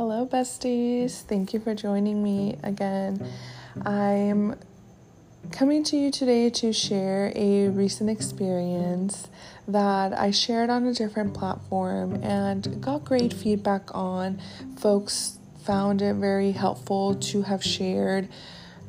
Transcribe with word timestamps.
Hello, 0.00 0.24
besties. 0.24 1.20
Thank 1.20 1.52
you 1.52 1.60
for 1.60 1.74
joining 1.74 2.22
me 2.22 2.56
again. 2.62 3.30
I'm 3.84 4.58
coming 5.52 5.84
to 5.84 5.96
you 5.98 6.10
today 6.10 6.48
to 6.48 6.72
share 6.72 7.30
a 7.36 7.68
recent 7.68 8.08
experience 8.08 9.28
that 9.68 10.14
I 10.14 10.30
shared 10.30 10.70
on 10.70 10.86
a 10.86 10.94
different 10.94 11.34
platform 11.34 12.14
and 12.24 12.80
got 12.80 13.04
great 13.04 13.34
feedback 13.34 13.94
on. 13.94 14.40
Folks 14.78 15.38
found 15.66 16.00
it 16.00 16.14
very 16.14 16.52
helpful 16.52 17.16
to 17.16 17.42
have 17.42 17.62
shared 17.62 18.30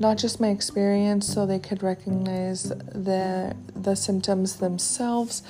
not 0.02 0.18
just 0.18 0.42
my 0.42 0.50
experience 0.50 1.32
so 1.32 1.46
they 1.46 1.60
could 1.60 1.84
recognize 1.84 2.64
the 2.64 3.56
the 3.76 3.96
symptoms 3.96 4.58
themselves 4.58 5.44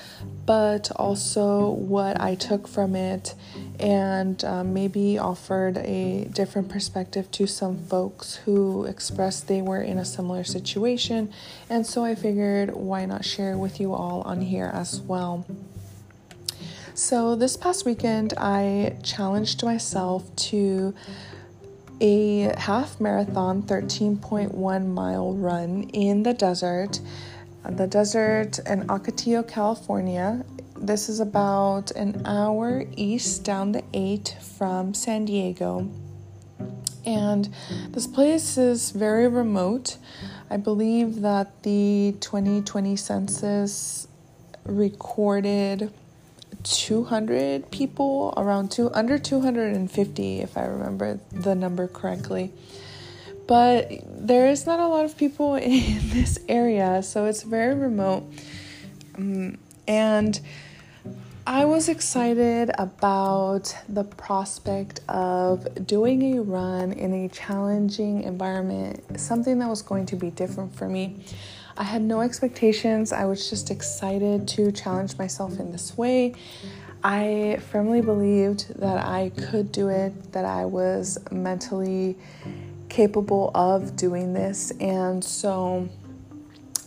but 0.45 0.91
also 0.97 1.69
what 1.69 2.19
I 2.19 2.36
took 2.36 2.68
from 2.68 2.95
it 2.95 3.33
and 3.79 4.43
um, 4.43 4.73
maybe 4.73 5.18
offered 5.18 5.78
a 5.78 6.25
different 6.33 6.69
perspective 6.69 7.32
to 7.32 7.47
some 7.47 7.79
folks 7.86 8.36
who 8.36 8.86
expressed 8.86 9.47
they 9.47 9.61
were 9.61 9.82
in 9.82 9.97
a 9.97 10.06
similar 10.06 10.43
situation 10.43 11.33
and 11.70 11.87
so 11.87 12.04
I 12.04 12.14
figured 12.15 12.75
why 12.75 13.06
not 13.06 13.23
share 13.23 13.57
with 13.57 13.79
you 13.79 13.93
all 13.93 14.21
on 14.21 14.42
here 14.42 14.70
as 14.73 15.00
well. 15.00 15.45
So, 16.93 17.36
this 17.36 17.56
past 17.56 17.86
weekend, 17.86 18.33
I 18.37 18.97
challenged 19.01 19.64
myself 19.64 20.36
to 20.51 20.93
a 22.01 22.51
half 22.57 23.00
marathon 23.00 23.61
13.1 23.61 24.87
mile 24.87 25.33
run 25.33 25.83
in 25.93 26.23
the 26.23 26.33
desert. 26.33 27.00
The 27.69 27.86
desert 27.86 28.57
in 28.65 28.87
Ocotillo, 28.87 29.47
California. 29.47 30.43
This 30.75 31.09
is 31.09 31.19
about 31.19 31.92
an 31.92 32.23
hour 32.25 32.86
east 32.97 33.44
down 33.44 33.72
the 33.72 33.84
8 33.94 34.36
from 34.58 34.95
San 34.95 35.26
Diego. 35.26 35.88
And 37.06 37.53
this 37.89 38.08
place 38.08 38.58
is 38.58 38.89
very 38.89 39.28
remote. 39.28 39.98
I 40.50 40.58
believe 40.58 41.22
that 41.22 41.61
the 41.61 42.16
2020 42.20 42.95
census 42.95 44.08
recorded 44.66 45.94
200 46.64 47.72
people, 47.72 48.34
around 48.38 48.72
two 48.72 48.92
under 48.94 49.17
250 49.17 50.40
if 50.40 50.58
I 50.58 50.66
remember 50.66 51.20
the 51.31 51.56
number 51.56 51.88
correctly. 51.88 52.52
But 53.48 53.92
there 54.06 54.48
is 54.48 54.66
not 54.66 54.80
a 54.80 54.88
lot 54.88 55.06
of 55.06 55.17
people 55.17 55.56
in 55.56 56.09
this 56.09 56.39
area, 56.48 57.04
so 57.04 57.26
it's 57.26 57.44
very 57.44 57.76
remote. 57.76 58.23
Um, 59.16 59.58
and 59.88 60.39
I 61.45 61.66
was 61.66 61.89
excited 61.89 62.72
about 62.78 63.76
the 63.89 64.04
prospect 64.04 65.02
of 65.09 65.86
doing 65.88 66.38
a 66.38 66.42
run 66.44 66.94
in 66.94 67.14
a 67.14 67.30
challenging 67.30 68.23
environment, 68.23 69.20
something 69.20 69.58
that 69.59 69.67
was 69.67 69.82
going 69.82 70.06
to 70.08 70.16
be 70.16 70.30
different 70.30 70.76
for 70.76 70.88
me. 70.88 71.26
I 71.82 71.84
had 71.84 72.04
no 72.04 72.22
expectations. 72.22 73.12
I 73.12 73.26
was 73.26 73.50
just 73.50 73.72
excited 73.72 74.48
to 74.50 74.72
challenge 74.72 75.18
myself 75.18 75.60
in 75.60 75.72
this 75.72 75.98
way. 75.98 76.36
I 77.04 77.58
firmly 77.72 78.02
believed 78.02 78.76
that 78.80 79.04
I 79.04 79.32
could 79.36 79.72
do 79.72 79.88
it, 79.88 80.32
that 80.34 80.46
I 80.46 80.66
was 80.66 81.18
mentally 81.32 82.20
capable 82.88 83.50
of 83.56 83.96
doing 83.96 84.36
this. 84.36 84.70
And 84.80 85.23
so 85.23 85.90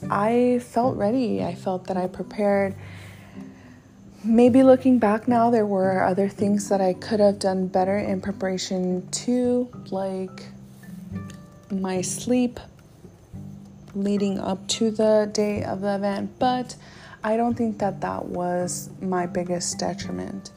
I 0.08 0.60
felt 0.62 0.96
ready. 0.96 1.42
I 1.42 1.56
felt 1.56 1.88
that 1.88 1.96
I 1.96 2.06
prepared. 2.06 2.76
Maybe 4.22 4.62
looking 4.62 5.00
back 5.00 5.26
now, 5.26 5.50
there 5.50 5.66
were 5.66 6.04
other 6.04 6.28
things 6.28 6.68
that 6.68 6.80
I 6.80 6.92
could 6.92 7.18
have 7.18 7.40
done 7.40 7.66
better 7.66 7.98
in 7.98 8.20
preparation 8.20 9.08
too, 9.10 9.68
like 9.90 10.44
my 11.68 12.00
sleep, 12.00 12.60
leading 13.94 14.38
up 14.38 14.66
to 14.68 14.90
the 14.90 15.30
day 15.32 15.62
of 15.62 15.80
the 15.80 15.94
event, 15.94 16.38
but 16.38 16.76
I 17.22 17.36
don't 17.36 17.54
think 17.54 17.78
that 17.78 18.00
that 18.02 18.26
was 18.26 18.90
my 19.00 19.26
biggest 19.26 19.78
detriment. 19.78 20.50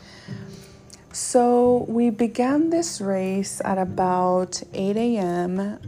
So 1.14 1.86
we 1.88 2.10
began 2.10 2.70
this 2.70 3.02
race 3.02 3.62
at 3.64 3.78
about 3.78 4.62
8 4.74 4.98
a.m. 4.98 5.80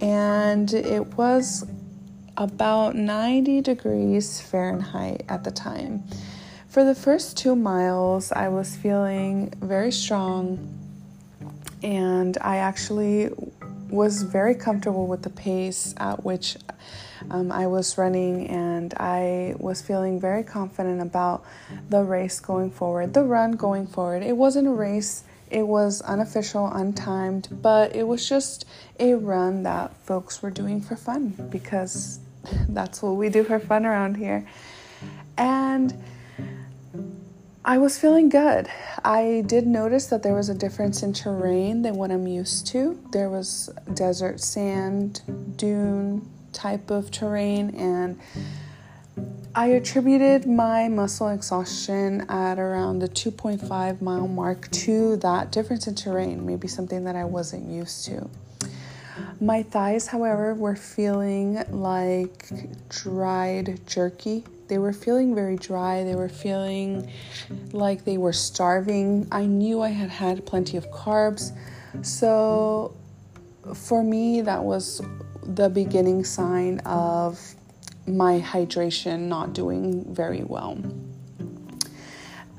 and 0.00 0.72
it 0.74 1.16
was 1.16 1.64
about 2.36 2.96
90 2.96 3.60
degrees 3.60 4.40
Fahrenheit 4.40 5.24
at 5.28 5.44
the 5.44 5.50
time. 5.50 6.02
For 6.68 6.84
the 6.84 6.94
first 6.94 7.36
two 7.36 7.54
miles, 7.54 8.32
I 8.32 8.48
was 8.48 8.74
feeling 8.76 9.52
very 9.60 9.92
strong 9.92 10.78
and 11.82 12.38
I 12.40 12.58
actually 12.58 13.30
was 13.92 14.22
very 14.22 14.54
comfortable 14.54 15.06
with 15.06 15.22
the 15.22 15.30
pace 15.30 15.94
at 15.98 16.24
which 16.24 16.56
um, 17.30 17.52
I 17.52 17.66
was 17.66 17.98
running, 17.98 18.48
and 18.48 18.92
I 18.94 19.54
was 19.58 19.82
feeling 19.82 20.18
very 20.18 20.42
confident 20.42 21.00
about 21.00 21.44
the 21.88 22.02
race 22.02 22.40
going 22.40 22.70
forward, 22.70 23.14
the 23.14 23.22
run 23.22 23.52
going 23.52 23.86
forward. 23.86 24.22
It 24.22 24.36
wasn't 24.36 24.66
a 24.66 24.72
race, 24.72 25.24
it 25.50 25.66
was 25.66 26.00
unofficial, 26.00 26.70
untimed, 26.70 27.62
but 27.62 27.94
it 27.94 28.08
was 28.08 28.28
just 28.28 28.64
a 28.98 29.14
run 29.14 29.62
that 29.64 29.94
folks 30.04 30.42
were 30.42 30.50
doing 30.50 30.80
for 30.80 30.96
fun 30.96 31.34
because 31.50 32.18
that's 32.68 33.02
what 33.02 33.12
we 33.12 33.28
do 33.28 33.44
for 33.44 33.60
fun 33.60 33.86
around 33.86 34.16
here. 34.16 34.48
And 35.36 36.02
I 37.64 37.78
was 37.78 37.96
feeling 37.96 38.28
good. 38.28 38.68
I 39.04 39.44
did 39.46 39.68
notice 39.68 40.06
that 40.06 40.24
there 40.24 40.34
was 40.34 40.48
a 40.48 40.54
difference 40.54 41.04
in 41.04 41.12
terrain 41.12 41.82
than 41.82 41.94
what 41.94 42.10
I'm 42.10 42.26
used 42.26 42.66
to. 42.68 43.00
There 43.12 43.30
was 43.30 43.70
desert 43.94 44.40
sand, 44.40 45.20
dune 45.56 46.28
type 46.52 46.90
of 46.90 47.12
terrain, 47.12 47.72
and 47.76 48.18
I 49.54 49.66
attributed 49.68 50.44
my 50.44 50.88
muscle 50.88 51.28
exhaustion 51.28 52.22
at 52.28 52.58
around 52.58 52.98
the 52.98 53.08
2.5 53.08 54.02
mile 54.02 54.26
mark 54.26 54.68
to 54.72 55.16
that 55.18 55.52
difference 55.52 55.86
in 55.86 55.94
terrain, 55.94 56.44
maybe 56.44 56.66
something 56.66 57.04
that 57.04 57.14
I 57.14 57.24
wasn't 57.24 57.70
used 57.70 58.04
to. 58.06 58.28
My 59.40 59.62
thighs, 59.62 60.08
however, 60.08 60.52
were 60.52 60.74
feeling 60.74 61.62
like 61.70 62.48
dried 62.88 63.86
jerky 63.86 64.44
they 64.72 64.78
were 64.78 64.94
feeling 64.94 65.34
very 65.34 65.56
dry. 65.56 66.02
They 66.02 66.14
were 66.14 66.30
feeling 66.30 67.12
like 67.72 68.06
they 68.06 68.16
were 68.16 68.32
starving. 68.32 69.28
I 69.30 69.44
knew 69.44 69.82
I 69.82 69.90
had 69.90 70.08
had 70.08 70.46
plenty 70.46 70.78
of 70.78 70.90
carbs. 70.90 71.52
So 72.00 72.96
for 73.74 74.02
me, 74.02 74.40
that 74.40 74.64
was 74.64 75.02
the 75.42 75.68
beginning 75.68 76.24
sign 76.24 76.78
of 76.86 77.38
my 78.06 78.40
hydration 78.40 79.28
not 79.28 79.52
doing 79.52 80.06
very 80.14 80.42
well. 80.42 80.78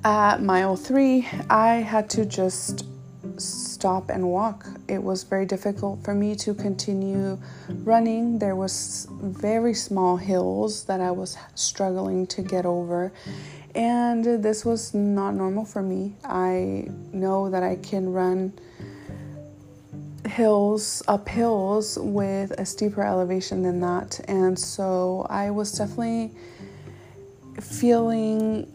At 0.03 0.43
mile 0.43 0.75
three, 0.75 1.27
I 1.49 1.77
had 1.77 2.11
to 2.11 2.25
just 2.25 2.85
stop 3.37 4.11
and 4.11 4.29
walk. 4.29 4.67
It 4.87 5.01
was 5.01 5.23
very 5.23 5.45
difficult 5.45 6.03
for 6.03 6.13
me 6.13 6.35
to 6.37 6.53
continue 6.53 7.37
running. 7.69 8.39
There 8.39 8.55
was 8.55 9.07
very 9.11 9.73
small 9.73 10.17
hills 10.17 10.85
that 10.85 10.99
I 10.99 11.11
was 11.11 11.37
struggling 11.55 12.27
to 12.27 12.41
get 12.41 12.65
over. 12.65 13.13
And 13.75 14.23
this 14.23 14.65
was 14.65 14.93
not 14.93 15.35
normal 15.35 15.65
for 15.65 15.81
me. 15.81 16.15
I 16.23 16.89
know 17.11 17.49
that 17.49 17.63
I 17.63 17.77
can 17.77 18.11
run 18.11 18.53
hills, 20.27 21.01
up 21.07 21.27
hills 21.29 21.97
with 21.99 22.51
a 22.51 22.65
steeper 22.65 23.03
elevation 23.03 23.63
than 23.63 23.79
that. 23.81 24.19
And 24.27 24.57
so 24.57 25.25
I 25.29 25.49
was 25.49 25.71
definitely 25.71 26.31
feeling 27.61 28.71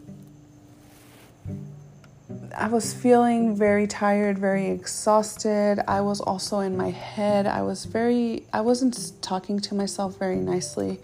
I 2.59 2.67
was 2.67 2.93
feeling 2.93 3.55
very 3.55 3.87
tired, 3.87 4.37
very 4.37 4.67
exhausted. 4.67 5.81
I 5.87 6.01
was 6.01 6.19
also 6.19 6.59
in 6.59 6.75
my 6.75 6.89
head. 6.89 7.47
I 7.47 7.61
was 7.61 7.85
very, 7.85 8.43
I 8.51 8.59
wasn't 8.59 9.13
talking 9.21 9.61
to 9.61 9.75
myself 9.75 10.19
very 10.19 10.35
nicely. 10.35 10.99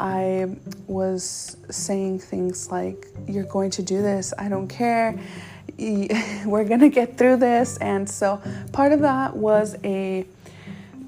I 0.00 0.56
was 0.86 1.58
saying 1.68 2.20
things 2.20 2.70
like, 2.70 3.08
You're 3.28 3.44
going 3.44 3.70
to 3.72 3.82
do 3.82 4.00
this. 4.00 4.32
I 4.38 4.48
don't 4.48 4.68
care. 4.68 5.20
We're 5.78 6.64
going 6.64 6.80
to 6.80 6.88
get 6.88 7.18
through 7.18 7.36
this. 7.36 7.76
And 7.76 8.08
so 8.08 8.40
part 8.72 8.92
of 8.92 9.00
that 9.00 9.36
was 9.36 9.76
a, 9.84 10.24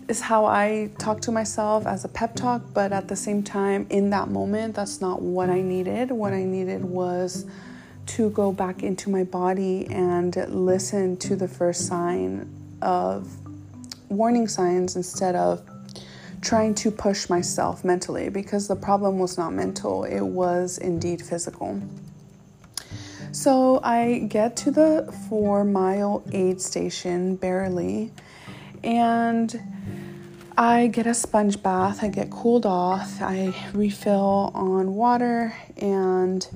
is 0.06 0.20
how 0.20 0.44
I 0.44 0.90
talk 0.98 1.22
to 1.22 1.32
myself 1.32 1.86
as 1.86 2.04
a 2.04 2.08
pep 2.08 2.36
talk, 2.36 2.60
but 2.74 2.92
at 2.92 3.08
the 3.08 3.16
same 3.16 3.42
time, 3.42 3.86
in 3.88 4.10
that 4.10 4.28
moment, 4.28 4.74
that's 4.74 5.00
not 5.00 5.22
what 5.22 5.48
I 5.48 5.62
needed. 5.62 6.10
What 6.10 6.34
I 6.34 6.44
needed 6.44 6.84
was, 6.84 7.46
to 8.08 8.30
go 8.30 8.52
back 8.52 8.82
into 8.82 9.10
my 9.10 9.22
body 9.24 9.86
and 9.86 10.34
listen 10.48 11.16
to 11.18 11.36
the 11.36 11.46
first 11.46 11.86
sign 11.86 12.48
of 12.80 13.28
warning 14.08 14.48
signs 14.48 14.96
instead 14.96 15.34
of 15.36 15.62
trying 16.40 16.74
to 16.74 16.90
push 16.90 17.28
myself 17.28 17.84
mentally 17.84 18.28
because 18.28 18.68
the 18.68 18.76
problem 18.76 19.18
was 19.18 19.36
not 19.36 19.52
mental, 19.52 20.04
it 20.04 20.22
was 20.22 20.78
indeed 20.78 21.20
physical. 21.20 21.80
So 23.32 23.80
I 23.82 24.26
get 24.28 24.56
to 24.58 24.70
the 24.70 25.14
four 25.28 25.64
mile 25.64 26.22
aid 26.32 26.60
station 26.60 27.36
barely, 27.36 28.10
and 28.82 29.60
I 30.56 30.86
get 30.86 31.06
a 31.06 31.14
sponge 31.14 31.62
bath, 31.62 32.02
I 32.02 32.08
get 32.08 32.30
cooled 32.30 32.64
off, 32.64 33.20
I 33.20 33.54
refill 33.74 34.50
on 34.54 34.94
water, 34.94 35.54
and 35.76 36.46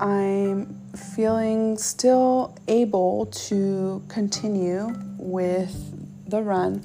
I'm 0.00 0.78
feeling 1.14 1.78
still 1.78 2.56
able 2.68 3.26
to 3.26 4.02
continue 4.08 4.94
with 5.18 5.74
the 6.28 6.42
run. 6.42 6.84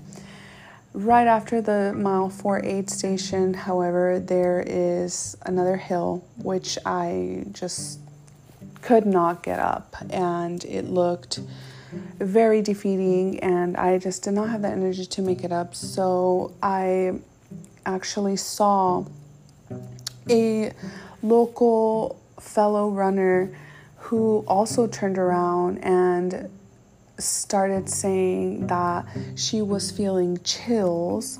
Right 0.93 1.27
after 1.27 1.61
the 1.61 1.93
mile 1.95 2.29
4 2.29 2.65
aid 2.65 2.89
station, 2.89 3.53
however, 3.53 4.19
there 4.19 4.63
is 4.65 5.37
another 5.45 5.77
hill 5.77 6.23
which 6.41 6.77
I 6.85 7.45
just 7.51 7.99
could 8.81 9.05
not 9.05 9.43
get 9.43 9.59
up, 9.59 9.95
and 10.09 10.63
it 10.65 10.85
looked 10.85 11.39
very 12.19 12.61
defeating, 12.61 13.39
and 13.39 13.77
I 13.77 13.97
just 13.97 14.23
did 14.23 14.33
not 14.33 14.49
have 14.49 14.61
the 14.61 14.69
energy 14.69 15.05
to 15.05 15.21
make 15.21 15.43
it 15.43 15.51
up. 15.51 15.75
So 15.75 16.53
I 16.63 17.19
actually 17.85 18.37
saw 18.37 19.05
a 20.29 20.71
local 21.21 22.19
fellow 22.39 22.89
runner 22.89 23.55
who 23.97 24.43
also 24.47 24.87
turned 24.87 25.17
around 25.17 25.79
and 25.79 26.49
started 27.17 27.89
saying 27.89 28.67
that 28.67 29.05
she 29.35 29.61
was 29.61 29.91
feeling 29.91 30.37
chills. 30.43 31.39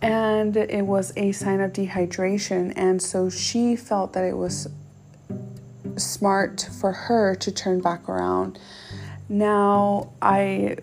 And 0.00 0.56
it 0.56 0.86
was 0.86 1.12
a 1.16 1.32
sign 1.32 1.60
of 1.60 1.72
dehydration. 1.72 2.72
And 2.76 3.02
so 3.02 3.30
she 3.30 3.74
felt 3.74 4.12
that 4.12 4.24
it 4.24 4.36
was 4.36 4.68
smart 5.96 6.68
for 6.80 6.92
her 6.92 7.34
to 7.36 7.50
turn 7.52 7.80
back 7.80 8.08
around. 8.08 8.58
Now 9.28 10.12
i 10.22 10.76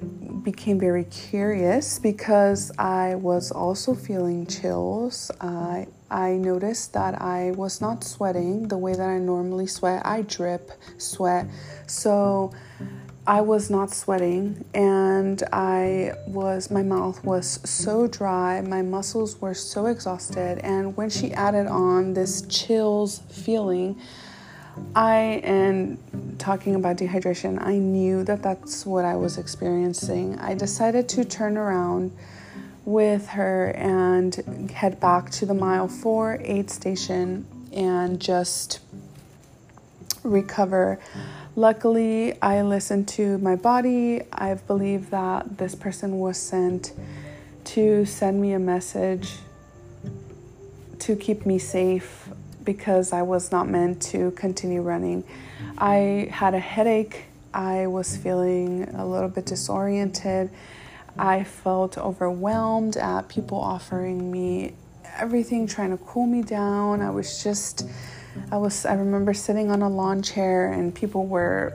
became 0.44 0.80
very 0.80 1.06
curious 1.06 1.98
because 1.98 2.72
i 2.78 3.16
was 3.16 3.52
also 3.52 3.96
feeling 3.96 4.46
chills. 4.46 5.32
I 5.42 5.88
i 6.10 6.34
noticed 6.34 6.94
that 6.94 7.22
i 7.22 7.52
was 7.52 7.82
not 7.82 8.04
sweating 8.04 8.68
the 8.68 8.78
way 8.78 8.94
that 8.94 9.10
i 9.10 9.18
normally 9.18 9.68
sweat 9.68 10.06
i 10.06 10.22
drip 10.22 10.72
sweat 10.98 11.48
so 11.88 12.52
I 13.28 13.42
was 13.42 13.72
not 13.72 13.92
sweating 13.92 14.66
and 14.76 15.42
I 15.52 16.14
was, 16.28 16.70
my 16.70 16.84
mouth 16.84 17.24
was 17.24 17.60
so 17.68 18.06
dry, 18.06 18.62
my 18.62 18.84
muscles 18.84 19.42
were 19.42 19.56
so 19.56 19.88
exhausted. 19.88 20.60
And 20.60 20.96
when 20.96 21.10
she 21.10 21.34
added 21.34 21.66
on 21.66 22.14
this 22.14 22.44
chills 22.44 23.24
feeling, 23.32 24.00
I, 24.96 25.42
and 25.44 25.98
talking 26.38 26.76
about 26.76 26.98
dehydration, 26.98 27.60
I 27.66 27.78
knew 27.78 28.24
that 28.26 28.44
that's 28.44 28.86
what 28.86 29.06
I 29.06 29.16
was 29.16 29.40
experiencing. 29.40 30.38
I 30.38 30.54
decided 30.54 31.10
to 31.10 31.26
turn 31.26 31.58
around 31.58 32.12
with 32.86 33.30
her 33.30 33.72
and 33.72 34.36
head 34.72 35.00
back 35.00 35.32
to 35.32 35.46
the 35.46 35.54
mile 35.54 35.88
four 35.88 36.38
aid 36.42 36.70
station 36.70 37.46
and 37.74 38.22
just 38.22 38.80
recover. 40.24 41.00
Luckily, 41.56 42.40
I 42.42 42.62
listened 42.62 43.08
to 43.10 43.38
my 43.40 43.56
body. 43.56 44.22
I 44.32 44.54
believe 44.54 45.10
that 45.10 45.58
this 45.58 45.74
person 45.74 46.20
was 46.20 46.38
sent 46.38 46.94
to 47.66 48.06
send 48.06 48.42
me 48.42 48.54
a 48.54 48.60
message 48.60 49.34
to 51.00 51.16
keep 51.16 51.46
me 51.46 51.58
safe 51.58 52.30
because 52.64 53.14
I 53.14 53.22
was 53.22 53.52
not 53.52 53.68
meant 53.70 54.02
to 54.04 54.32
continue 54.32 54.82
running. 54.82 55.24
I 55.78 56.30
had 56.32 56.54
a 56.54 56.60
headache. 56.60 57.26
I 57.54 57.88
was 57.88 58.18
feeling 58.18 58.84
a 58.96 59.06
little 59.06 59.30
bit 59.30 59.46
disoriented. 59.46 60.50
I 61.18 61.44
felt 61.44 61.98
overwhelmed 61.98 62.98
at 62.98 63.30
people 63.30 63.58
offering 63.58 64.32
me 64.32 64.74
everything, 65.18 65.66
trying 65.66 65.92
to 65.92 66.04
cool 66.04 66.26
me 66.26 66.42
down. 66.42 67.02
I 67.02 67.10
was 67.10 67.42
just 67.44 67.88
I 68.52 68.58
was 68.58 68.86
I 68.86 68.94
remember 68.96 69.34
sitting 69.34 69.72
on 69.72 69.82
a 69.82 69.90
lawn 69.90 70.22
chair 70.22 70.72
and 70.72 70.94
people 70.94 71.26
were 71.26 71.74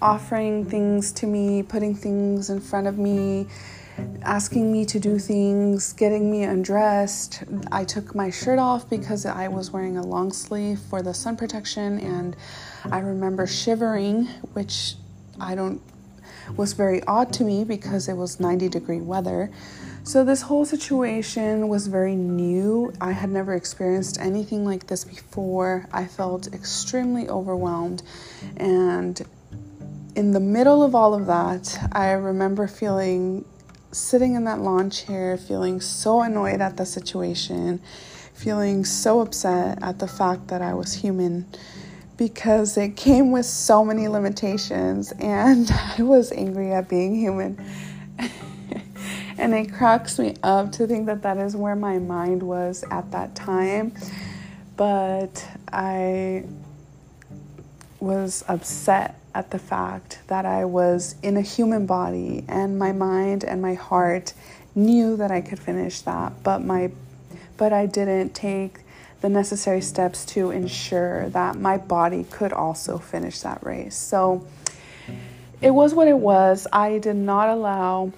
offering 0.00 0.64
things 0.64 1.12
to 1.12 1.26
me, 1.26 1.62
putting 1.62 1.94
things 1.94 2.50
in 2.50 2.60
front 2.60 2.88
of 2.88 2.98
me, 2.98 3.46
asking 4.22 4.72
me 4.72 4.84
to 4.86 4.98
do 4.98 5.18
things, 5.20 5.92
getting 5.92 6.30
me 6.30 6.42
undressed. 6.42 7.44
I 7.70 7.84
took 7.84 8.14
my 8.14 8.30
shirt 8.30 8.58
off 8.58 8.90
because 8.90 9.24
I 9.24 9.46
was 9.46 9.70
wearing 9.70 9.96
a 9.96 10.02
long 10.04 10.32
sleeve 10.32 10.80
for 10.80 11.02
the 11.02 11.14
sun 11.14 11.36
protection 11.36 12.00
and 12.00 12.36
I 12.90 12.98
remember 12.98 13.46
shivering, 13.46 14.26
which 14.54 14.96
I 15.38 15.54
don't 15.54 15.80
was 16.56 16.72
very 16.72 17.02
odd 17.04 17.32
to 17.34 17.44
me 17.44 17.64
because 17.64 18.08
it 18.08 18.14
was 18.14 18.40
90 18.40 18.68
degree 18.68 19.00
weather. 19.00 19.50
So, 20.04 20.24
this 20.24 20.42
whole 20.42 20.64
situation 20.64 21.68
was 21.68 21.86
very 21.86 22.16
new. 22.16 22.92
I 23.00 23.12
had 23.12 23.30
never 23.30 23.54
experienced 23.54 24.20
anything 24.20 24.64
like 24.64 24.88
this 24.88 25.04
before. 25.04 25.86
I 25.92 26.06
felt 26.06 26.52
extremely 26.52 27.28
overwhelmed. 27.28 28.02
And 28.56 29.22
in 30.16 30.32
the 30.32 30.40
middle 30.40 30.82
of 30.82 30.94
all 30.94 31.14
of 31.14 31.26
that, 31.26 31.78
I 31.92 32.10
remember 32.12 32.66
feeling 32.66 33.44
sitting 33.92 34.34
in 34.34 34.44
that 34.44 34.58
lawn 34.58 34.90
chair, 34.90 35.36
feeling 35.38 35.80
so 35.80 36.22
annoyed 36.22 36.60
at 36.60 36.76
the 36.76 36.86
situation, 36.86 37.80
feeling 38.34 38.84
so 38.84 39.20
upset 39.20 39.78
at 39.82 40.00
the 40.00 40.08
fact 40.08 40.48
that 40.48 40.62
I 40.62 40.74
was 40.74 40.94
human 40.94 41.46
because 42.16 42.76
it 42.76 42.96
came 42.96 43.32
with 43.32 43.46
so 43.46 43.84
many 43.84 44.08
limitations, 44.08 45.12
and 45.18 45.70
I 45.98 46.02
was 46.02 46.32
angry 46.32 46.72
at 46.72 46.88
being 46.88 47.14
human. 47.14 47.62
And 49.38 49.54
it 49.54 49.72
cracks 49.72 50.18
me 50.18 50.36
up 50.42 50.72
to 50.72 50.86
think 50.86 51.06
that 51.06 51.22
that 51.22 51.36
is 51.38 51.56
where 51.56 51.74
my 51.74 51.98
mind 51.98 52.42
was 52.42 52.84
at 52.90 53.10
that 53.12 53.34
time. 53.34 53.92
But 54.76 55.48
I 55.72 56.44
was 57.98 58.44
upset 58.48 59.18
at 59.34 59.50
the 59.50 59.58
fact 59.58 60.20
that 60.26 60.44
I 60.44 60.64
was 60.64 61.16
in 61.22 61.36
a 61.36 61.40
human 61.40 61.86
body 61.86 62.44
and 62.48 62.78
my 62.78 62.92
mind 62.92 63.44
and 63.44 63.62
my 63.62 63.74
heart 63.74 64.34
knew 64.74 65.16
that 65.16 65.30
I 65.30 65.40
could 65.40 65.58
finish 65.58 66.02
that, 66.02 66.42
but 66.42 66.60
my 66.60 66.92
but 67.56 67.72
I 67.72 67.86
didn't 67.86 68.34
take 68.34 68.80
the 69.22 69.28
necessary 69.28 69.80
steps 69.80 70.24
to 70.26 70.50
ensure 70.50 71.28
that 71.30 71.56
my 71.56 71.78
body 71.78 72.24
could 72.24 72.52
also 72.52 72.98
finish 72.98 73.40
that 73.40 73.64
race. 73.64 73.96
So 73.96 74.46
it 75.60 75.70
was 75.70 75.94
what 75.94 76.08
it 76.08 76.18
was. 76.18 76.66
I 76.72 76.98
did 76.98 77.16
not 77.16 77.48
allow 77.48 78.12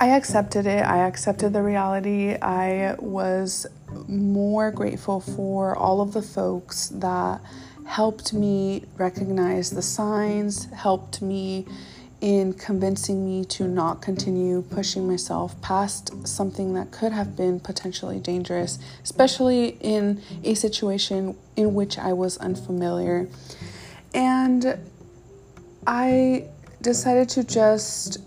I 0.00 0.10
accepted 0.10 0.66
it. 0.66 0.84
I 0.84 1.08
accepted 1.08 1.52
the 1.52 1.62
reality. 1.62 2.36
I 2.40 2.94
was 3.00 3.66
more 4.06 4.70
grateful 4.70 5.18
for 5.18 5.74
all 5.74 6.00
of 6.00 6.12
the 6.12 6.22
folks 6.22 6.86
that 6.88 7.40
helped 7.84 8.32
me 8.32 8.84
recognize 8.96 9.70
the 9.70 9.82
signs, 9.82 10.66
helped 10.66 11.20
me 11.20 11.66
in 12.20 12.52
convincing 12.52 13.24
me 13.24 13.44
to 13.44 13.68
not 13.68 14.02
continue 14.02 14.62
pushing 14.62 15.06
myself 15.06 15.60
past 15.62 16.26
something 16.26 16.74
that 16.74 16.90
could 16.90 17.12
have 17.12 17.36
been 17.36 17.60
potentially 17.60 18.18
dangerous, 18.18 18.78
especially 19.04 19.78
in 19.80 20.20
a 20.42 20.54
situation 20.54 21.36
in 21.56 21.74
which 21.74 21.96
I 21.98 22.12
was 22.12 22.36
unfamiliar. 22.38 23.28
And 24.14 24.78
I 25.86 26.48
decided 26.82 27.28
to 27.30 27.44
just 27.44 28.18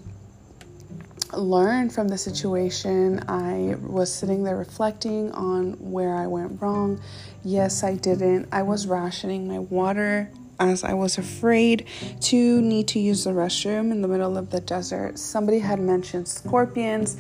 learn 1.33 1.89
from 1.89 2.07
the 2.07 2.17
situation. 2.17 3.24
I 3.27 3.75
was 3.81 4.13
sitting 4.13 4.43
there 4.43 4.57
reflecting 4.57 5.31
on 5.31 5.74
where 5.91 6.15
I 6.15 6.27
went 6.27 6.62
wrong. 6.62 7.01
Yes, 7.43 7.83
I 7.83 7.95
didn't. 7.95 8.48
I 8.51 8.63
was 8.63 8.88
rationing 8.88 9.48
my 9.48 9.60
water 9.60 10.29
as 10.70 10.84
I 10.84 10.94
was 10.94 11.18
afraid 11.18 11.88
to 12.22 12.62
need 12.62 12.88
to 12.89 13.00
use 13.00 13.24
the 13.24 13.32
restroom 13.32 13.91
in 13.91 14.01
the 14.01 14.08
middle 14.08 14.38
of 14.38 14.51
the 14.51 14.62
desert. 14.62 15.18
Somebody 15.18 15.60
had 15.60 15.80
mentioned 15.80 16.27
scorpions, 16.27 17.18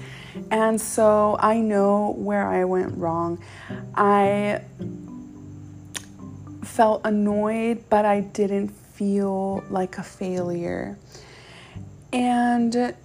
and 0.51 0.79
so 0.79 1.37
I 1.39 1.57
know 1.57 2.13
where 2.17 2.47
I 2.47 2.63
went 2.65 2.95
wrong. 2.97 3.43
I 3.95 4.61
felt 6.63 7.01
annoyed, 7.03 7.83
but 7.89 8.05
I 8.05 8.21
didn't 8.21 8.69
feel 8.69 9.63
like 9.69 9.97
a 9.97 10.03
failure. 10.03 10.97
And 12.13 12.95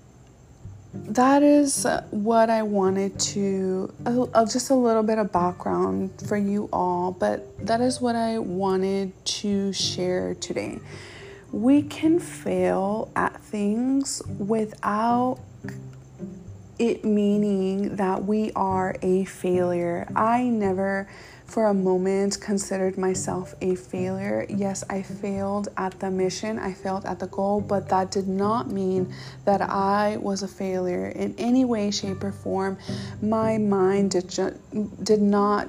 that 1.05 1.43
is 1.43 1.87
what 2.11 2.51
I 2.51 2.63
wanted 2.63 3.19
to, 3.19 3.93
uh, 4.05 4.45
just 4.47 4.71
a 4.71 4.75
little 4.75 5.03
bit 5.03 5.19
of 5.19 5.33
background 5.33 6.11
for 6.27 6.37
you 6.37 6.69
all, 6.73 7.13
but 7.13 7.67
that 7.67 7.81
is 7.81 8.01
what 8.01 8.17
I 8.17 8.39
wanted 8.39 9.13
to 9.25 9.73
share 9.73 10.35
today. 10.35 10.81
We 11.53 11.83
can 11.83 12.19
fail 12.19 13.11
at 13.15 13.41
things 13.41 14.23
without 14.39 15.39
it 16.79 17.05
meaning 17.05 17.97
that 17.97 18.25
we 18.25 18.53
are 18.53 18.97
a 19.01 19.25
failure. 19.25 20.07
I 20.15 20.45
never 20.45 21.09
for 21.47 21.67
a 21.67 21.75
moment 21.75 22.41
considered 22.41 22.99
myself 22.99 23.55
a 23.61 23.75
failure. 23.75 24.47
Yes, 24.49 24.85
I 24.91 25.03
failed 25.03 25.69
at 25.77 25.99
the 26.01 26.11
mission, 26.11 26.59
I 26.59 26.73
failed 26.73 27.07
at 27.07 27.19
the 27.19 27.29
goal, 27.29 27.61
but 27.61 27.89
that 27.89 28.11
did 28.11 28.29
not 28.29 28.71
mean 28.71 29.15
that 29.45 29.63
I 29.63 30.19
was 30.19 30.43
a 30.43 30.49
failure 30.49 31.07
in 31.07 31.35
any 31.39 31.65
way, 31.65 31.91
shape, 31.91 32.23
or 32.25 32.33
form. 32.33 32.79
My 33.23 33.59
mind 33.59 34.11
did, 34.11 34.29
ju- 34.29 34.59
did 35.03 35.23
not 35.23 35.69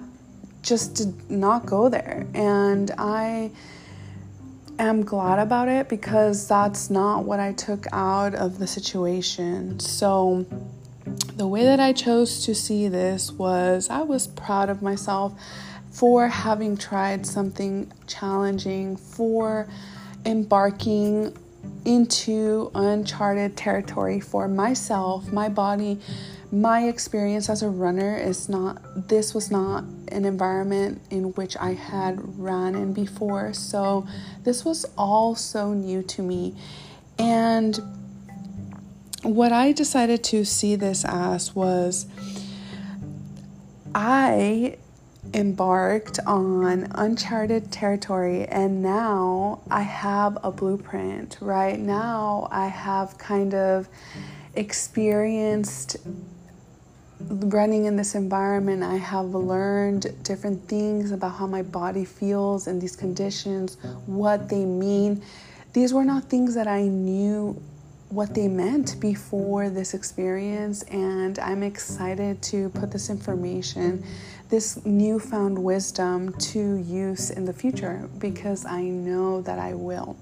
just 0.67 0.95
did 0.95 1.31
not 1.31 1.65
go 1.65 1.89
there. 1.89 2.27
And 2.33 2.91
I 2.97 3.51
am 4.77 5.03
glad 5.03 5.39
about 5.39 5.69
it 5.69 5.87
because 5.89 6.47
that's 6.47 6.89
not 6.89 7.23
what 7.23 7.39
I 7.39 7.53
took 7.53 7.85
out 7.91 8.35
of 8.35 8.59
the 8.59 8.67
situation. 8.67 9.79
So, 9.79 10.45
the 11.35 11.47
way 11.47 11.63
that 11.63 11.79
I 11.79 11.93
chose 11.93 12.45
to 12.45 12.55
see 12.55 12.87
this 12.87 13.31
was 13.31 13.89
I 13.89 14.01
was 14.01 14.27
proud 14.27 14.69
of 14.69 14.81
myself 14.81 15.33
for 15.91 16.27
having 16.27 16.77
tried 16.77 17.25
something 17.25 17.91
challenging, 18.05 18.97
for 18.97 19.67
embarking 20.25 21.35
into 21.85 22.69
uncharted 22.75 23.57
territory 23.57 24.19
for 24.19 24.47
myself, 24.47 25.31
my 25.31 25.49
body, 25.49 25.99
my 26.51 26.87
experience 26.87 27.49
as 27.49 27.63
a 27.63 27.69
runner 27.69 28.15
is 28.17 28.47
not, 28.47 28.81
this 29.07 29.33
was 29.33 29.49
not 29.49 29.83
an 30.09 30.25
environment 30.25 31.01
in 31.09 31.33
which 31.33 31.57
I 31.57 31.73
had 31.73 32.19
run 32.37 32.75
in 32.75 32.93
before. 32.93 33.53
So 33.53 34.07
this 34.43 34.63
was 34.63 34.85
all 34.97 35.35
so 35.35 35.73
new 35.73 36.03
to 36.03 36.21
me. 36.21 36.55
And 37.19 37.79
what 39.35 39.51
I 39.51 39.73
decided 39.73 40.23
to 40.25 40.45
see 40.45 40.75
this 40.75 41.03
as 41.03 41.53
was 41.53 42.05
I 43.93 44.77
embarked 45.33 46.19
on 46.25 46.87
uncharted 46.95 47.71
territory 47.71 48.45
and 48.45 48.81
now 48.81 49.59
I 49.69 49.81
have 49.81 50.37
a 50.43 50.51
blueprint. 50.51 51.37
Right 51.41 51.79
now, 51.79 52.47
I 52.51 52.67
have 52.67 53.17
kind 53.17 53.53
of 53.53 53.89
experienced 54.55 55.97
running 57.19 57.85
in 57.85 57.95
this 57.95 58.15
environment, 58.15 58.83
I 58.83 58.95
have 58.95 59.25
learned 59.33 60.23
different 60.23 60.67
things 60.69 61.11
about 61.11 61.33
how 61.33 61.47
my 61.47 61.63
body 61.63 62.05
feels 62.05 62.67
in 62.67 62.79
these 62.79 62.95
conditions, 62.95 63.77
what 64.05 64.49
they 64.49 64.63
mean. 64.63 65.23
These 65.73 65.93
were 65.93 66.05
not 66.05 66.25
things 66.25 66.53
that 66.55 66.67
I 66.67 66.83
knew 66.83 67.59
what 68.09 68.33
they 68.33 68.47
meant 68.47 68.99
before 68.99 69.69
this 69.69 69.93
experience, 69.93 70.83
and 70.83 71.37
I'm 71.39 71.63
excited 71.63 72.41
to 72.43 72.69
put 72.69 72.91
this 72.91 73.09
information, 73.09 74.03
this 74.49 74.83
newfound 74.85 75.61
wisdom, 75.61 76.33
to 76.33 76.75
use 76.77 77.29
in 77.29 77.45
the 77.45 77.53
future 77.53 78.09
because 78.17 78.65
I 78.65 78.83
know 78.83 79.41
that 79.41 79.59
I 79.59 79.73
will. 79.73 80.15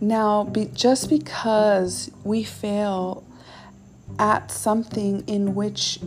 Now, 0.00 0.44
be, 0.44 0.66
just 0.66 1.08
because 1.08 2.10
we 2.24 2.42
fail 2.42 3.24
at 4.18 4.50
something 4.50 5.24
in 5.26 5.54
which 5.54 5.98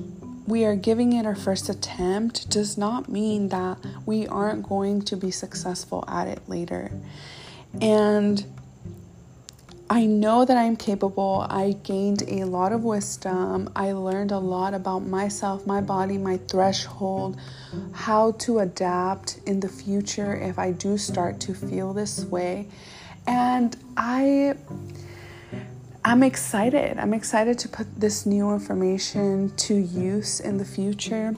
we 0.46 0.63
are 0.63 0.75
giving 0.75 1.13
it 1.13 1.25
our 1.25 1.36
first 1.36 1.70
attempt 1.70 2.50
does 2.50 2.77
not 2.77 3.10
mean 3.10 3.50
that 3.50 3.80
we 4.06 4.27
aren't 4.27 4.68
going 4.68 5.01
to 5.01 5.18
be 5.18 5.32
successful 5.32 6.04
at 6.08 6.27
it 6.27 6.48
later. 6.48 6.92
And 7.82 8.46
I 9.89 10.06
know 10.08 10.46
that 10.46 10.58
I'm 10.58 10.75
capable. 10.75 11.46
I 11.48 11.74
gained 11.84 12.24
a 12.27 12.46
lot 12.46 12.72
of 12.72 12.84
wisdom. 12.84 13.70
I 13.75 13.92
learned 13.92 14.32
a 14.32 14.39
lot 14.39 14.74
about 14.74 15.00
myself, 15.00 15.68
my 15.68 15.80
body, 15.80 16.18
my 16.18 16.38
threshold, 16.38 17.38
how 17.94 18.32
to 18.32 18.60
adapt 18.60 19.39
in 19.46 19.60
the 19.60 19.70
future 19.70 20.36
if 20.36 20.58
I 20.58 20.72
do 20.72 20.98
start 20.98 21.39
to 21.42 21.54
feel 21.54 21.94
this 21.94 22.25
way. 22.25 22.68
And 23.27 23.75
I 23.96 24.56
I'm 26.04 26.22
excited. 26.24 27.00
I'm 27.00 27.13
excited 27.13 27.58
to 27.60 27.70
put 27.70 28.00
this 28.00 28.25
new 28.25 28.54
information 28.54 29.56
to 29.58 29.75
use 29.75 30.39
in 30.39 30.58
the 30.58 30.65
future. 30.65 31.36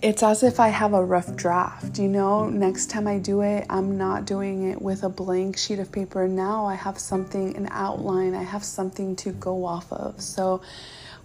It's 0.00 0.22
as 0.22 0.42
if 0.42 0.58
I 0.58 0.68
have 0.68 0.94
a 0.94 1.04
rough 1.04 1.36
draft, 1.36 1.98
you 1.98 2.08
know. 2.08 2.48
Next 2.48 2.88
time 2.88 3.06
I 3.06 3.18
do 3.18 3.42
it, 3.42 3.66
I'm 3.68 3.98
not 3.98 4.24
doing 4.24 4.70
it 4.70 4.80
with 4.80 5.02
a 5.02 5.08
blank 5.08 5.58
sheet 5.58 5.78
of 5.78 5.92
paper. 5.92 6.26
Now 6.26 6.66
I 6.66 6.76
have 6.76 6.98
something, 6.98 7.56
an 7.56 7.68
outline, 7.70 8.34
I 8.34 8.44
have 8.44 8.64
something 8.64 9.16
to 9.16 9.32
go 9.32 9.66
off 9.66 9.92
of. 9.92 10.20
So, 10.20 10.62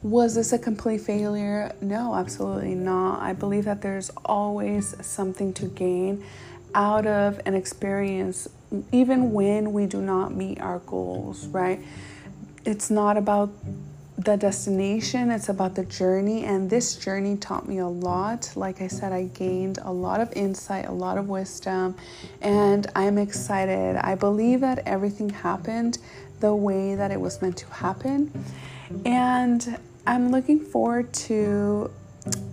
was 0.04 0.36
this 0.36 0.54
a 0.54 0.60
complete 0.60 1.02
failure? 1.02 1.74
No, 1.82 2.14
absolutely 2.14 2.76
not. 2.76 3.22
I 3.22 3.34
believe 3.34 3.66
that 3.66 3.82
there's 3.82 4.12
always 4.26 4.96
something 5.06 5.54
to 5.54 5.66
gain 5.68 6.24
out 6.76 7.08
of 7.08 7.40
an 7.46 7.56
experience 7.56 8.48
even 8.92 9.32
when 9.32 9.74
we 9.74 9.86
do 9.86 10.02
not 10.02 10.36
meet 10.36 10.60
our 10.60 10.80
goals, 10.80 11.48
right? 11.48 11.80
It's 12.66 12.90
not 12.90 13.18
about 13.18 13.50
the 14.18 14.36
destination, 14.36 15.30
it's 15.30 15.50
about 15.50 15.76
the 15.76 15.86
journey. 15.86 16.44
And 16.44 16.70
this 16.70 16.96
journey 16.96 17.38
taught 17.38 17.68
me 17.68 17.78
a 17.78 17.88
lot. 17.88 18.52
Like 18.56 18.82
I 18.82 18.88
said, 18.88 19.12
I 19.12 19.26
gained 19.26 19.80
a 19.84 19.92
lot 19.92 20.20
of 20.22 20.34
insight, 20.34 20.88
a 20.88 20.92
lot 20.92 21.18
of 21.18 21.30
wisdom, 21.30 21.96
and 22.42 22.88
I'm 22.96 23.18
excited. 23.18 23.96
I 23.98 24.16
believe 24.16 24.62
that 24.62 24.80
everything 24.88 25.30
happened 25.30 26.00
the 26.40 26.56
way 26.56 26.96
that 26.96 27.12
it 27.12 27.20
was 27.20 27.42
meant 27.42 27.58
to 27.58 27.68
happen. 27.68 28.32
And 29.06 29.80
I'm 30.06 30.32
looking 30.32 30.60
forward 30.60 31.14
to 31.14 31.92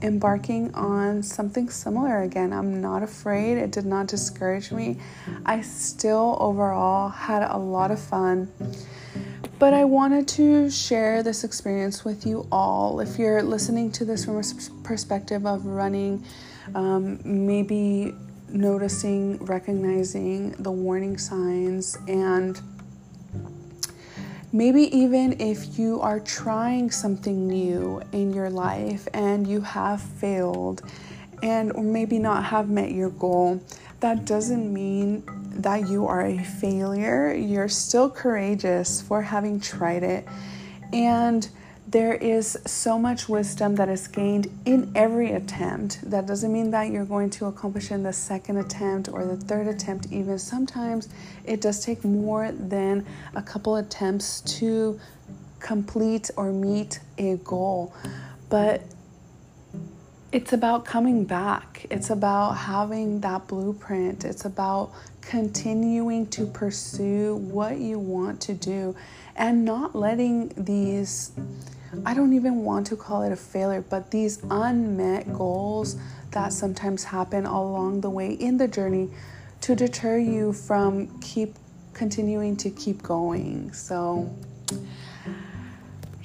embarking 0.02 0.74
on 0.74 1.22
something 1.22 1.68
similar 1.68 2.22
again. 2.22 2.52
I'm 2.52 2.80
not 2.80 3.02
afraid, 3.02 3.58
it 3.58 3.70
did 3.70 3.86
not 3.86 4.06
discourage 4.06 4.70
me. 4.70 4.98
I 5.44 5.62
still 5.62 6.36
overall 6.40 7.08
had 7.08 7.42
a 7.42 7.58
lot 7.58 7.90
of 7.90 8.00
fun. 8.00 8.52
But 9.58 9.72
I 9.72 9.84
wanted 9.84 10.26
to 10.28 10.68
share 10.70 11.22
this 11.22 11.44
experience 11.44 12.04
with 12.04 12.26
you 12.26 12.46
all. 12.50 13.00
If 13.00 13.18
you're 13.18 13.42
listening 13.42 13.92
to 13.92 14.04
this 14.04 14.24
from 14.24 14.38
a 14.38 14.42
perspective 14.82 15.46
of 15.46 15.64
running, 15.64 16.24
um, 16.74 17.20
maybe 17.24 18.14
noticing, 18.48 19.38
recognizing 19.44 20.50
the 20.52 20.72
warning 20.72 21.18
signs, 21.18 21.96
and 22.08 22.60
Maybe 24.54 24.82
even 24.96 25.40
if 25.40 25.80
you 25.80 26.00
are 26.00 26.20
trying 26.20 26.88
something 26.92 27.48
new 27.48 28.00
in 28.12 28.32
your 28.32 28.48
life 28.48 29.08
and 29.12 29.48
you 29.48 29.62
have 29.62 30.00
failed 30.00 30.80
and 31.42 31.72
or 31.72 31.82
maybe 31.82 32.20
not 32.20 32.44
have 32.44 32.70
met 32.70 32.92
your 32.92 33.10
goal, 33.10 33.60
that 34.04 34.26
doesn't 34.26 34.70
mean 34.70 35.22
that 35.62 35.88
you 35.88 36.06
are 36.06 36.26
a 36.26 36.36
failure. 36.36 37.32
You're 37.32 37.70
still 37.70 38.10
courageous 38.10 39.00
for 39.00 39.22
having 39.22 39.58
tried 39.58 40.02
it. 40.02 40.28
And 40.92 41.48
there 41.88 42.12
is 42.12 42.58
so 42.66 42.98
much 42.98 43.30
wisdom 43.30 43.76
that 43.76 43.88
is 43.88 44.06
gained 44.06 44.48
in 44.66 44.92
every 44.94 45.32
attempt. 45.32 46.00
That 46.10 46.26
doesn't 46.26 46.52
mean 46.52 46.70
that 46.72 46.90
you're 46.90 47.06
going 47.06 47.30
to 47.30 47.46
accomplish 47.46 47.90
in 47.92 48.02
the 48.02 48.12
second 48.12 48.58
attempt 48.58 49.08
or 49.08 49.24
the 49.24 49.38
third 49.38 49.68
attempt, 49.68 50.08
even. 50.12 50.38
Sometimes 50.38 51.08
it 51.46 51.62
does 51.62 51.82
take 51.82 52.04
more 52.04 52.52
than 52.52 53.06
a 53.34 53.40
couple 53.40 53.76
attempts 53.76 54.42
to 54.58 55.00
complete 55.60 56.30
or 56.36 56.52
meet 56.52 57.00
a 57.16 57.36
goal. 57.36 57.94
But 58.50 58.82
it's 60.34 60.52
about 60.52 60.84
coming 60.84 61.24
back. 61.24 61.86
It's 61.90 62.10
about 62.10 62.54
having 62.54 63.20
that 63.20 63.46
blueprint. 63.46 64.24
It's 64.24 64.44
about 64.44 64.90
continuing 65.20 66.26
to 66.30 66.44
pursue 66.44 67.36
what 67.36 67.78
you 67.78 68.00
want 68.00 68.40
to 68.42 68.52
do 68.52 68.96
and 69.36 69.64
not 69.64 69.94
letting 69.94 70.48
these 70.56 71.30
I 72.04 72.14
don't 72.14 72.32
even 72.32 72.64
want 72.64 72.88
to 72.88 72.96
call 72.96 73.22
it 73.22 73.30
a 73.30 73.36
failure, 73.36 73.80
but 73.88 74.10
these 74.10 74.42
unmet 74.50 75.32
goals 75.32 75.96
that 76.32 76.52
sometimes 76.52 77.04
happen 77.04 77.46
along 77.46 78.00
the 78.00 78.10
way 78.10 78.32
in 78.32 78.58
the 78.58 78.66
journey 78.66 79.10
to 79.60 79.76
deter 79.76 80.18
you 80.18 80.52
from 80.52 81.20
keep 81.20 81.54
continuing 81.92 82.56
to 82.56 82.70
keep 82.70 83.00
going. 83.04 83.72
So 83.72 84.28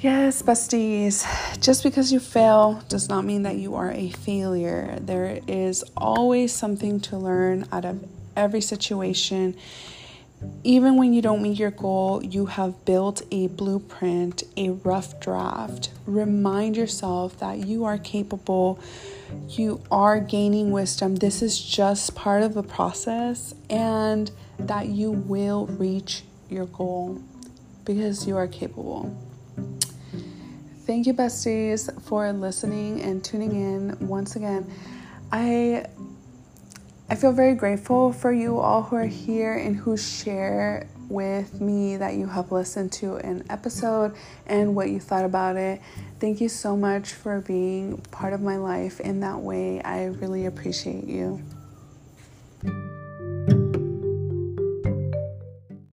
Yes, 0.01 0.41
besties, 0.41 1.25
just 1.59 1.83
because 1.83 2.11
you 2.11 2.21
fail 2.21 2.81
does 2.87 3.09
not 3.09 3.25
mean 3.25 3.43
that 3.43 3.55
you 3.57 3.75
are 3.75 3.91
a 3.91 4.09
failure. 4.11 4.97
There 5.01 5.41
is 5.47 5.83
always 5.97 6.53
something 6.53 7.01
to 7.01 7.17
learn 7.17 7.67
out 7.71 7.83
of 7.83 8.07
every 8.35 8.61
situation 8.61 9.55
even 10.63 10.97
when 10.97 11.13
you 11.13 11.21
don't 11.21 11.41
meet 11.41 11.57
your 11.57 11.71
goal, 11.71 12.23
you 12.23 12.45
have 12.45 12.85
built 12.85 13.21
a 13.31 13.47
blueprint, 13.47 14.43
a 14.55 14.69
rough 14.69 15.19
draft. 15.19 15.89
Remind 16.05 16.77
yourself 16.77 17.39
that 17.39 17.59
you 17.59 17.85
are 17.85 17.97
capable, 17.97 18.79
you 19.49 19.81
are 19.91 20.19
gaining 20.19 20.71
wisdom. 20.71 21.15
This 21.15 21.41
is 21.41 21.59
just 21.59 22.15
part 22.15 22.43
of 22.43 22.53
the 22.53 22.63
process, 22.63 23.53
and 23.69 24.31
that 24.59 24.87
you 24.87 25.11
will 25.11 25.67
reach 25.67 26.23
your 26.49 26.65
goal 26.67 27.21
because 27.83 28.27
you 28.27 28.37
are 28.37 28.47
capable. 28.47 29.15
Thank 30.89 31.05
you, 31.05 31.13
besties, 31.13 31.87
for 32.01 32.33
listening 32.33 33.01
and 33.01 33.23
tuning 33.23 33.51
in 33.51 34.07
once 34.07 34.35
again. 34.35 34.65
I 35.31 35.85
I 37.07 37.13
feel 37.13 37.31
very 37.31 37.53
grateful 37.53 38.11
for 38.11 38.31
you 38.31 38.57
all 38.57 38.81
who 38.81 38.95
are 38.95 39.05
here 39.05 39.53
and 39.53 39.75
who 39.75 39.95
share 39.95 40.87
with 41.07 41.61
me 41.61 41.97
that 41.97 42.15
you 42.15 42.25
have 42.25 42.51
listened 42.51 42.91
to 42.93 43.17
an 43.17 43.43
episode 43.51 44.15
and 44.47 44.75
what 44.75 44.89
you 44.89 44.99
thought 44.99 45.25
about 45.25 45.57
it. 45.57 45.79
Thank 46.19 46.41
you 46.41 46.49
so 46.49 46.75
much 46.75 47.13
for 47.13 47.39
being 47.39 47.97
part 48.09 48.33
of 48.33 48.41
my 48.41 48.57
life 48.57 48.99
in 48.99 49.19
that 49.19 49.41
way. 49.41 49.83
I 49.83 50.05
really 50.05 50.47
appreciate 50.47 51.03
you. 51.03 51.39